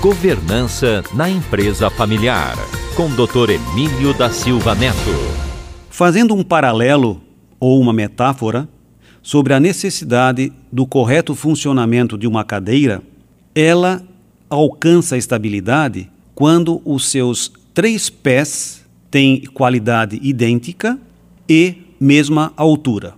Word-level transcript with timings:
Governança 0.00 1.04
na 1.12 1.28
empresa 1.28 1.90
familiar, 1.90 2.56
com 2.96 3.10
Dr. 3.10 3.50
Emílio 3.50 4.16
da 4.16 4.30
Silva 4.30 4.74
Neto. 4.74 4.96
Fazendo 5.90 6.34
um 6.34 6.42
paralelo 6.42 7.20
ou 7.60 7.78
uma 7.78 7.92
metáfora 7.92 8.66
sobre 9.20 9.52
a 9.52 9.60
necessidade 9.60 10.54
do 10.72 10.86
correto 10.86 11.34
funcionamento 11.34 12.16
de 12.16 12.26
uma 12.26 12.42
cadeira, 12.44 13.02
ela 13.54 14.02
alcança 14.48 15.16
a 15.16 15.18
estabilidade 15.18 16.10
quando 16.34 16.80
os 16.82 17.10
seus 17.10 17.52
três 17.74 18.08
pés 18.08 18.82
têm 19.10 19.42
qualidade 19.52 20.18
idêntica 20.22 20.98
e 21.46 21.74
mesma 22.00 22.54
altura. 22.56 23.16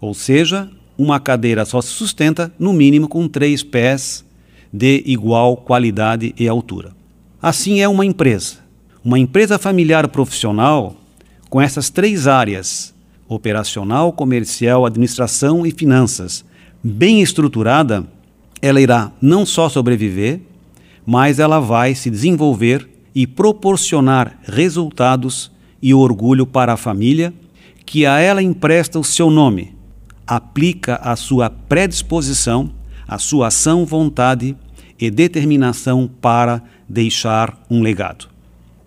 Ou 0.00 0.14
seja, 0.14 0.70
uma 0.96 1.20
cadeira 1.20 1.66
só 1.66 1.82
se 1.82 1.90
sustenta 1.90 2.50
no 2.58 2.72
mínimo 2.72 3.06
com 3.06 3.28
três 3.28 3.62
pés 3.62 4.24
de 4.72 5.02
igual 5.06 5.56
qualidade 5.56 6.34
e 6.38 6.48
altura. 6.48 6.92
Assim 7.40 7.80
é 7.80 7.88
uma 7.88 8.04
empresa. 8.04 8.58
Uma 9.04 9.18
empresa 9.18 9.58
familiar 9.58 10.08
profissional 10.08 10.96
com 11.48 11.60
essas 11.60 11.90
três 11.90 12.26
áreas, 12.26 12.94
operacional, 13.28 14.12
comercial, 14.12 14.84
administração 14.84 15.64
e 15.66 15.70
finanças, 15.70 16.44
bem 16.82 17.22
estruturada, 17.22 18.06
ela 18.60 18.80
irá 18.80 19.12
não 19.20 19.46
só 19.46 19.68
sobreviver, 19.68 20.40
mas 21.04 21.38
ela 21.38 21.60
vai 21.60 21.94
se 21.94 22.10
desenvolver 22.10 22.88
e 23.14 23.26
proporcionar 23.26 24.38
resultados 24.44 25.50
e 25.80 25.94
orgulho 25.94 26.46
para 26.46 26.72
a 26.72 26.76
família 26.76 27.32
que 27.84 28.04
a 28.04 28.18
ela 28.18 28.42
empresta 28.42 28.98
o 28.98 29.04
seu 29.04 29.30
nome, 29.30 29.74
aplica 30.26 30.96
a 30.96 31.14
sua 31.14 31.48
predisposição, 31.48 32.70
a 33.06 33.18
sua 33.18 33.48
ação, 33.48 33.84
vontade 33.84 34.56
e 34.98 35.10
determinação 35.10 36.10
para 36.20 36.62
deixar 36.88 37.58
um 37.70 37.82
legado. 37.82 38.28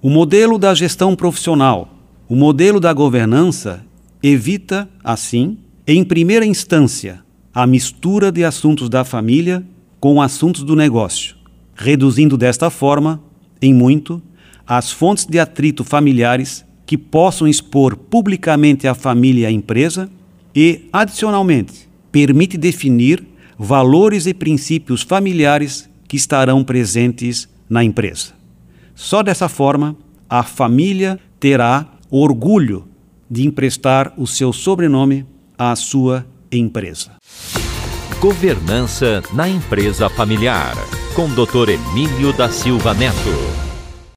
O 0.02 0.10
modelo 0.10 0.58
da 0.58 0.74
gestão 0.74 1.16
profissional, 1.16 1.94
o 2.28 2.36
modelo 2.36 2.80
da 2.80 2.94
governança, 2.94 3.86
evita, 4.22 4.90
assim, 5.04 5.58
em 5.88 6.04
primeira 6.04 6.46
instância, 6.46 7.24
a 7.54 7.66
mistura 7.66 8.32
de 8.32 8.44
assuntos 8.44 8.90
da 8.90 9.04
família 9.04 9.64
com 10.00 10.22
assuntos 10.22 10.64
do 10.64 10.76
negócio, 10.76 11.36
reduzindo 11.76 12.38
desta 12.38 12.70
forma, 12.70 13.22
em 13.62 13.74
muito, 13.74 14.22
as 14.66 14.92
fontes 14.92 15.26
de 15.26 15.40
atrito 15.40 15.84
familiares 15.84 16.64
que 16.86 16.98
possam 16.98 17.48
expor 17.48 17.96
publicamente 17.96 18.88
a 18.88 18.94
família 18.94 19.44
e 19.44 19.46
a 19.46 19.52
empresa 19.52 20.10
e, 20.56 20.88
adicionalmente, 20.94 21.90
permite 22.12 22.58
definir 22.58 23.26
valores 23.60 24.26
e 24.26 24.34
princípios 24.34 25.02
familiares 25.02 25.90
que 26.08 26.16
estarão 26.16 26.64
presentes 26.64 27.50
na 27.70 27.84
empresa. 27.84 28.32
Só 28.96 29.22
dessa 29.22 29.50
forma, 29.50 29.98
a 30.30 30.44
família 30.44 31.20
terá 31.40 31.86
orgulho 32.10 32.88
de 33.30 33.46
emprestar 33.46 34.14
o 34.18 34.26
seu 34.26 34.54
sobrenome 34.54 35.26
à 35.58 35.76
sua 35.76 36.26
empresa. 36.50 37.12
Governança 38.20 39.22
na 39.34 39.48
empresa 39.48 40.10
familiar, 40.10 40.76
com 41.14 41.28
Dr. 41.30 41.70
Emílio 41.70 42.34
da 42.34 42.50
Silva 42.50 42.94
Neto. 42.94 43.59